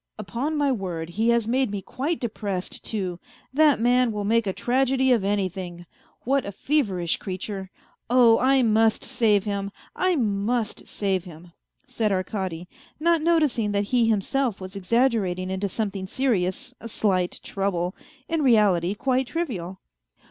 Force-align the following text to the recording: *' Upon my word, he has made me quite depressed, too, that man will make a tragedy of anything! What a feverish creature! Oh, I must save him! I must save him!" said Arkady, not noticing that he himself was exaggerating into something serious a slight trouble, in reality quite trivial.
*' 0.13 0.15
Upon 0.17 0.57
my 0.57 0.71
word, 0.71 1.11
he 1.11 1.29
has 1.29 1.47
made 1.47 1.69
me 1.69 1.79
quite 1.79 2.19
depressed, 2.19 2.83
too, 2.83 3.19
that 3.53 3.79
man 3.79 4.11
will 4.11 4.23
make 4.23 4.47
a 4.47 4.51
tragedy 4.51 5.11
of 5.11 5.23
anything! 5.23 5.85
What 6.23 6.43
a 6.43 6.51
feverish 6.51 7.17
creature! 7.17 7.69
Oh, 8.09 8.39
I 8.39 8.63
must 8.63 9.03
save 9.03 9.43
him! 9.43 9.69
I 9.95 10.15
must 10.15 10.87
save 10.87 11.25
him!" 11.25 11.51
said 11.97 12.11
Arkady, 12.11 12.67
not 12.99 13.21
noticing 13.21 13.73
that 13.73 13.83
he 13.93 14.07
himself 14.07 14.59
was 14.59 14.75
exaggerating 14.75 15.51
into 15.51 15.69
something 15.69 16.07
serious 16.07 16.73
a 16.81 16.89
slight 16.89 17.39
trouble, 17.43 17.95
in 18.27 18.41
reality 18.41 18.95
quite 18.95 19.27
trivial. 19.27 19.81